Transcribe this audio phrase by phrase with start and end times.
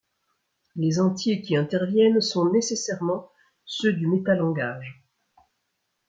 [0.77, 3.29] Les entiers qui interviennent sont nécessairement
[3.65, 5.05] ceux du métalangage.